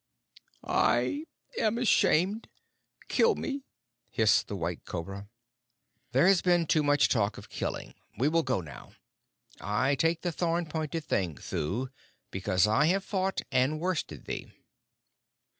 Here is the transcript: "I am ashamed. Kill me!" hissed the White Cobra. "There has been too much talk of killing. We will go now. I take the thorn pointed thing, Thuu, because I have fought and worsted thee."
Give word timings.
"I 0.63 1.27
am 1.59 1.77
ashamed. 1.77 2.47
Kill 3.07 3.35
me!" 3.35 3.61
hissed 4.09 4.47
the 4.47 4.55
White 4.55 4.83
Cobra. 4.83 5.29
"There 6.11 6.25
has 6.25 6.41
been 6.41 6.65
too 6.65 6.81
much 6.81 7.07
talk 7.07 7.37
of 7.37 7.49
killing. 7.49 7.93
We 8.17 8.27
will 8.27 8.41
go 8.41 8.61
now. 8.61 8.93
I 9.59 9.93
take 9.93 10.21
the 10.23 10.31
thorn 10.31 10.65
pointed 10.65 11.03
thing, 11.05 11.35
Thuu, 11.35 11.89
because 12.31 12.65
I 12.65 12.87
have 12.87 13.03
fought 13.03 13.41
and 13.51 13.79
worsted 13.79 14.25
thee." 14.25 14.51